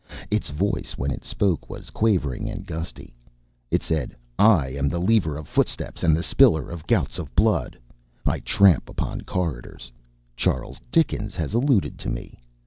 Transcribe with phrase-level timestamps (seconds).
[0.31, 3.13] Its voice, when it spoke, was quavering and gusty.
[3.69, 7.77] It said, "I am the leaver of footsteps and the spiller of gouts of blood.
[8.25, 9.91] I tramp upon corridors.
[10.35, 12.39] Charles Dickens has alluded to me.